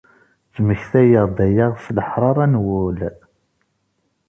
Ttmektayeɣ-d 0.47 1.37
aya 1.47 1.67
s 1.83 1.85
leḥṛaṛa 1.95 2.45
n 2.47 2.55
wul. 2.63 2.99